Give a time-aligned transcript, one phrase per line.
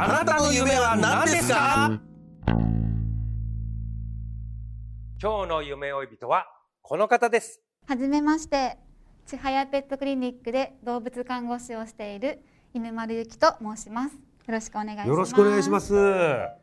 [0.00, 2.00] あなたの夢は何ですか？
[5.20, 6.46] 今日の夢追い人は
[6.82, 7.60] この方です。
[7.84, 8.78] はじめまして。
[9.26, 12.38] ちはやペットクリニックで動物看護師をしている
[12.72, 14.14] 犬丸ゆきと申します。
[14.14, 15.08] よろしくお願いします。
[15.08, 15.92] よろしくお願いします。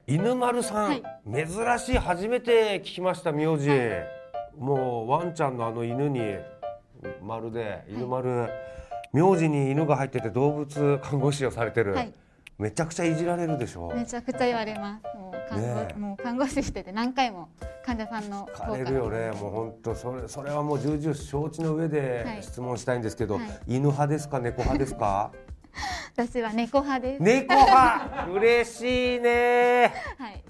[0.08, 1.04] 犬丸さん、はい。
[1.26, 1.48] 珍
[1.80, 3.70] しい初めて聞きました名字、
[4.58, 6.22] もうワンちゃんのあの犬に
[7.22, 8.48] 丸で犬丸、
[9.12, 12.14] 名字に犬が入ってて動物看護師をされてる、はい
[12.58, 13.92] めちゃくちゃいじられるでしょ。
[13.94, 15.18] めちゃくちゃ言われます。
[15.18, 16.00] もう看護、ねえ。
[16.00, 17.50] もう看護師してて何回も
[17.86, 22.44] 患者さんの疲れるよねもう本当それそれはもう重々承知の上ではい。
[22.44, 23.60] 質問したいんですけど、はい。
[23.68, 25.32] 犬派ですか猫派ですか？
[26.16, 28.28] 私は猫派です、猫派。
[28.32, 29.94] 嬉しいね。
[30.18, 30.44] はい。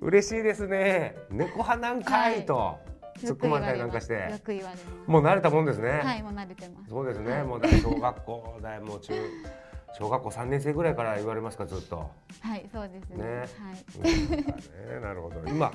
[0.00, 1.16] 嬉しいですね。
[1.30, 2.46] 猫派なんかい。
[2.46, 2.78] と、よ
[3.18, 4.14] 突っ込まれたりなんかして。
[4.14, 4.86] よく言われます。
[5.06, 6.88] もう慣れたもんですね、はいもう慣れてます。
[6.88, 9.12] そうですね、はいもうだから小学校だもう中
[9.98, 12.10] 小学校3年生ぐらいから言われますかずっと。
[12.40, 13.24] はいそうですね。
[13.24, 13.38] ね。
[13.38, 13.46] はい。
[13.98, 15.40] うんね なるほど。
[15.46, 15.72] 今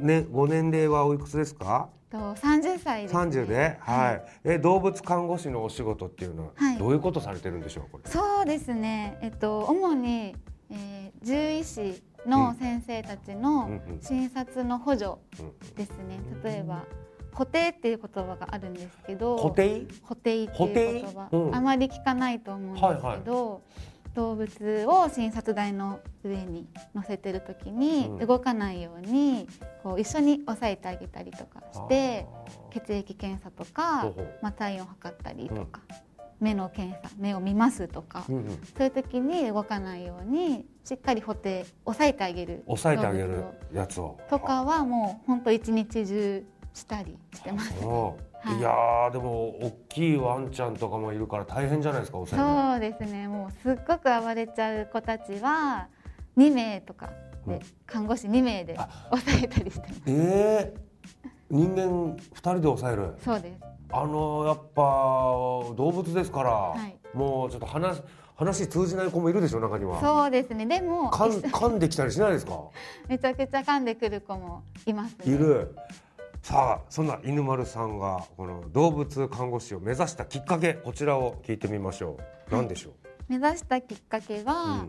[0.00, 1.88] ねご年齢はおいくつですか？
[2.10, 6.78] と30歳です、ね、30で、はい、え動物看護師のお仕事っていうのは、はい。
[6.78, 8.10] どういうことされてるんでしょうこれ？
[8.10, 9.18] そうですね。
[9.22, 10.34] えっと主に、
[10.70, 13.98] えー、獣医師の先生たちうんのうん。
[14.00, 15.06] 診察の補助
[15.40, 15.74] うん。
[15.74, 16.20] ですね。
[16.44, 16.84] 例えば
[17.34, 19.86] 補定っていう言葉があるんですけど固定？
[20.02, 21.54] 補定っていう言葉、うん。
[21.54, 22.84] あまり聞かないと思うんです
[23.18, 23.62] けど、
[24.14, 28.26] 動物を診察台の上に乗せてる時にうん。
[28.26, 29.48] 動かないように
[29.82, 32.26] こう一緒に押さえてあげたりとかして
[32.70, 34.12] 血液検査とか
[34.42, 35.80] まあ、体温を測ったりとか、
[36.40, 38.48] 目の検査目を見ますとか、うんうん。
[38.48, 42.64] そういう時に動かないようにしっかり補定押さえてあげる。
[42.66, 44.18] 抑えてあげるやつを。
[44.28, 46.44] とかはもう本当一日中
[46.74, 47.72] したりしてます。
[47.80, 48.58] そうはい。
[48.58, 53.28] いやーでも大きいワンちゃんとかもいるから大変じゃないですかそうですね。
[53.28, 55.88] もうすっごく暴れちゃう子たちは
[56.36, 57.06] 2名とか
[57.46, 57.60] で、うん。
[57.86, 58.78] 看護師2名で
[59.10, 60.00] 抑えたりしてます。
[60.06, 63.14] えー、人間2人で抑える。
[63.24, 63.60] そうです。
[63.94, 64.82] あのやっぱ
[65.76, 67.16] 動物ですから、い。
[67.16, 68.00] もうちょっと話
[68.36, 70.00] 話通じない子もいるでしょ中には。
[70.00, 70.66] そうですね。
[70.66, 72.58] でも噛んできたりしないですか？
[73.08, 75.32] めちゃくちゃ噛んでくる子もいますね。
[75.34, 75.76] いる
[76.42, 82.18] さあそんな犬丸さんがこの動物看護師を目指したきっかけこちらを聞いてみましょ
[82.50, 82.52] う。
[82.54, 82.94] 何でしょ
[83.28, 84.84] 目指したきっかけう、は、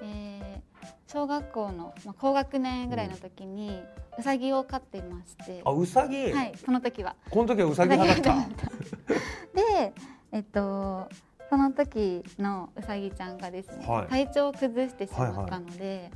[0.00, 0.06] うん。
[0.06, 0.76] えー
[1.08, 3.80] 小学校の、まあ、高学年ぐらいの時に、
[4.18, 5.62] うさぎを飼っていまして。
[5.64, 7.14] あうさぎ、はいその時は。
[7.30, 8.66] この時はうさぎ派だった。
[9.54, 9.94] で
[10.32, 11.08] えっと
[11.48, 14.08] その時のうさぎちゃんがですね、はい。
[14.08, 16.10] 体調を崩してしまったので、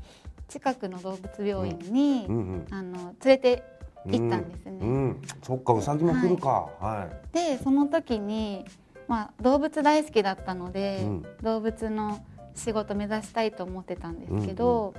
[0.49, 2.67] 近くの動物病院に、うんうん。
[2.71, 4.79] あの連れて行ったんですね。
[4.81, 4.89] うん。
[4.89, 6.69] うんそっかうさぎも来るか。
[6.81, 8.65] はい、でその時に、
[9.09, 11.27] まあ、動物大好きだったので、うん。
[11.43, 12.25] 動物の
[12.55, 14.95] 仕事目指したいと思ってたんですけど、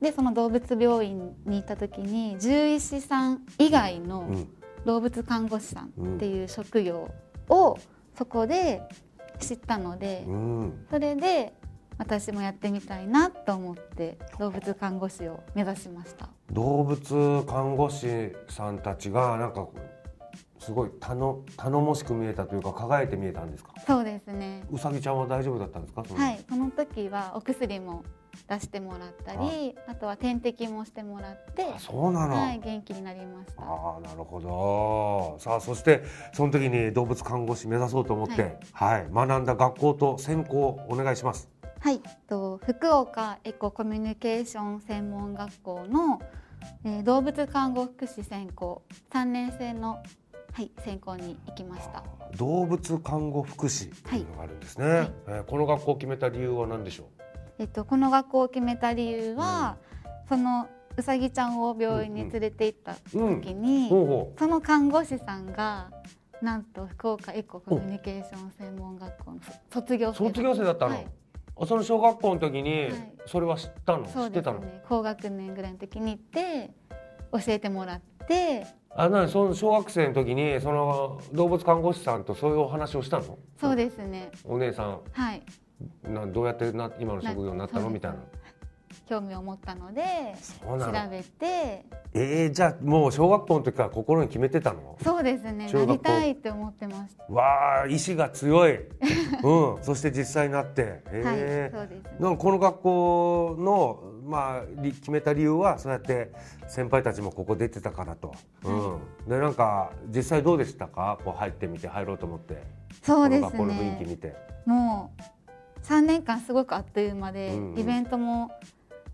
[0.00, 4.48] でその動物病院に行った時に獣医師さん以外のうん。
[4.84, 7.10] 動物看護師さんっていう職業
[7.48, 7.78] を
[8.18, 8.82] そこで
[9.38, 10.86] 知ったので、うん。
[10.90, 11.54] それで
[11.98, 16.28] 私もやってみたいなと思って動物看護師を目指しました。
[16.52, 19.68] 動物看護師さんたちがなんか
[20.58, 23.72] すごい頼頼もしく見えたというか輝いて見えたんですか？
[23.86, 24.64] そうですね。
[24.70, 26.02] うさぎちゃんは大丈夫だったんですか？
[26.02, 28.04] はい、その時はお薬も
[28.48, 33.62] 出してもらったり、あとは点滴もしてもらって、あそうなの、はい、元気になりました。
[33.62, 35.36] ああなるほど。
[35.38, 36.02] さあそして
[36.32, 39.06] その時に動物看護師目指そうと思って、はい。
[39.12, 41.48] 学んだ学校と専攻をお願いします
[41.84, 46.18] はい、と福岡エココミュニケーション専門学校の、
[46.82, 48.80] えー動物看護福祉専攻
[49.12, 50.02] 3年生の
[50.54, 52.02] はい専攻に行きました。
[52.38, 55.12] 動物看護福祉というのがあるんですね、はい。
[55.26, 57.10] えーこの学校を決めた理由は何でしょ
[57.58, 59.76] えっとこの学校を決めた理由は、
[60.30, 60.66] その
[60.96, 65.90] うさぎちゃんを病院に連れて行った時に、ほうほその看護師さんが
[66.40, 69.40] なんと福岡エココミュニケーション専門学校の
[69.70, 71.06] 卒業う生卒業生だったの、はい。
[71.06, 71.23] あ
[71.66, 72.92] その小学校の時にはい。
[73.26, 74.60] それは知ったの、知そうですってたの？
[74.60, 76.70] ね高学年ぐらいの時に行って
[77.32, 78.66] 教えてもらって。
[78.96, 83.38] あなにその小学生の時にその動物看護師さんとそういうお話をしたの？
[83.60, 84.30] そうですね。
[84.44, 85.00] お姉さん。
[85.12, 85.42] はい。
[86.04, 87.90] などうやってな今の職業になったの。
[87.90, 88.18] みたいな
[89.02, 90.76] 興味を持ったので調
[91.10, 91.84] べて。
[92.16, 94.96] えー、じゃあもう小学校の時から心に決めてたの？
[95.02, 95.70] そうですね。
[95.72, 97.32] なりたいって思ってました。
[97.32, 98.78] わあ意志が強い、
[99.42, 101.74] うん、そして実際になって、えー。
[101.74, 102.22] はいそうです。
[102.22, 106.32] ねこの学校の、まあ、り決めた理由はそうやって
[106.68, 108.32] 先輩たちもここ出てたからと、
[108.64, 111.18] うん、でなんか実際どうでしたか？
[111.24, 112.62] こう入ってみて入ろうと思って。
[113.02, 114.36] そうですこの学校の雰囲気ね見て。
[114.66, 115.22] もう
[115.84, 117.78] 3年間すごくあっという間で、うんうん。
[117.78, 118.50] イベントも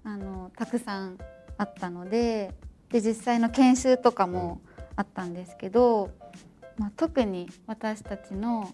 [0.04, 1.18] あのたくさん
[1.58, 2.54] あったので
[2.90, 4.60] で実際の研修とかも
[4.96, 6.10] あったんですけど、
[6.78, 8.72] まあ、特に私たちの、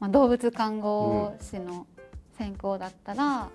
[0.00, 1.86] まあ、動物看護師の
[2.38, 3.50] 専攻だったら、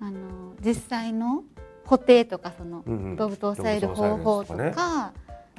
[0.00, 1.44] あの実際の
[1.84, 3.16] 固定とかそのうんうん。
[3.16, 5.12] 動物を抑える方法と動物を抑か、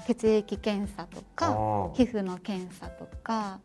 [0.05, 3.59] 血液検査とあかー皮膚の検査とか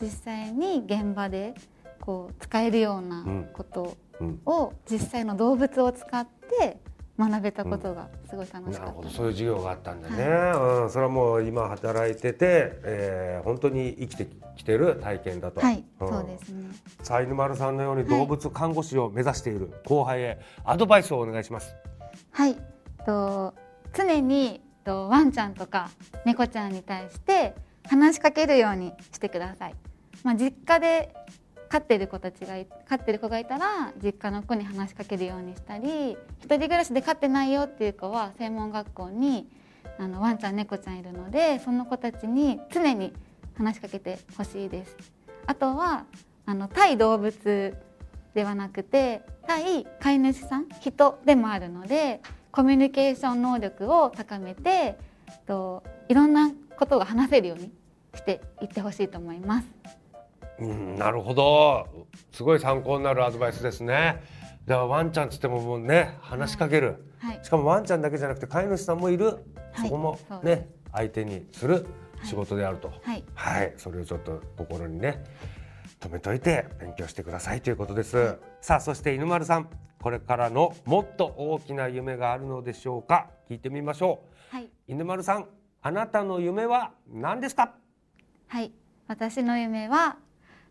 [0.00, 1.54] 実際に現場で
[2.00, 4.40] こう使えるようなことうん。
[4.46, 6.26] を実際の動物を使っ
[6.58, 6.78] て
[7.18, 8.80] 学べたことがすごい楽しかったです。
[8.80, 9.08] なるほど。
[9.08, 10.24] そういう授業があったんだね、
[10.82, 15.84] うん、それはもう今働いてて、えー、本当に生きてきてる体験だと、はい、ん。
[15.98, 16.70] そうですね。
[17.02, 21.76] さあ犬丸さんのように動物看護師を目指している後輩へアドバイスをお願いします。
[22.32, 22.56] はい、
[23.06, 23.54] と
[23.92, 25.90] 常にとワンちゃんとか
[26.24, 27.54] 猫ちゃんに対して
[27.88, 29.74] 話しかけるようにしてください。
[30.24, 31.14] まあ実家で
[31.74, 32.54] 飼ってる子たちが
[32.88, 39.48] 飼ってる子がいたら実家の子に話しかけるようにしたり一人暮らしで飼ってないよっていう子は専門学校に
[39.98, 43.12] あのワンちゃん猫ちゃんいるのでその子たちに常に
[43.56, 44.96] 話しかけてほしいです。
[45.46, 46.04] あとは
[46.46, 47.74] あの対動物
[48.34, 52.20] ではなくて対飼い主さん人でもあるので
[52.52, 54.96] コミュニケーション能力を高めて
[55.44, 57.72] といろんなことが話せるように
[58.14, 60.03] していってほしいと思います。
[60.58, 62.06] うん、なるほど。
[62.32, 64.22] すごい参考になるアドバイスですね。
[64.66, 69.38] だからワンちゃんつってももうね話しかける、はい、しかもワンちゃんだけじゃなくて飼い主さんもいる、はい。
[69.82, 71.86] そこもね相手にする
[72.22, 72.92] 仕事であると。
[73.02, 75.22] はい、はい、それをちょっと心にね
[76.00, 78.38] 止めといて勉強してくださいということです。
[78.60, 79.68] さあ、そして犬丸さん、
[80.00, 83.28] これからのもっと大きな夢があるのでしょうか？
[83.50, 84.22] 聞いてみましょ
[84.52, 84.54] う。
[84.54, 85.46] はい、犬丸さん、
[85.82, 87.74] あなたの夢は何ですか？
[88.46, 88.72] はい、
[89.08, 90.16] 私の夢は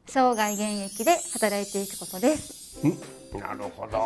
[0.07, 0.61] 生涯現
[0.93, 2.85] 役で働いていくことです。
[2.85, 2.91] ん？
[3.39, 3.97] なるほど。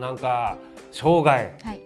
[0.00, 0.56] なんか
[0.92, 1.80] 生涯はい、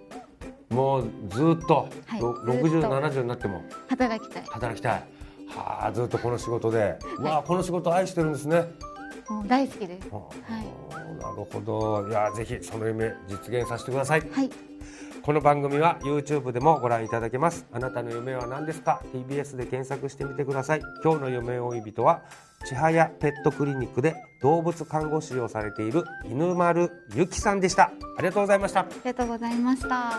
[0.71, 4.45] もうずっと、はいろずっと60、70になっても働きたい。
[4.49, 5.05] 働きたい。
[5.49, 8.65] はあ、ずっとこの仕事で、うわあ、この仕事愛してるんですね。
[9.29, 10.09] もう大好きです。
[10.11, 10.31] はは
[10.91, 12.09] あなるほど。
[12.09, 14.21] いや、ぜひその夢実現させてください。
[14.21, 14.51] い、はい、
[15.25, 17.65] この番組は YouTube でもご覧いただけます。
[17.73, 20.81] あなたの夢は何ですか？TBS で検索してみてください。
[21.05, 22.23] 今日の夢追い人は
[22.65, 27.85] 千早ペットクリニックで動物看護師をされている犬丸由喜さんでした。
[27.85, 28.81] ありがとうございました。
[28.81, 30.13] ありがとうございました。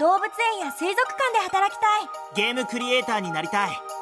[0.00, 0.24] 動物
[0.58, 2.44] 園や水族館で働きたい。
[2.44, 3.93] ゲームクリエイターになりたい